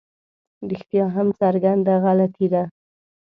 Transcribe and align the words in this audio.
رښتیا 0.69 1.05
هم 1.15 1.27
څرګنده 1.39 1.93
غلطي 2.03 2.47
ده. 2.53 2.63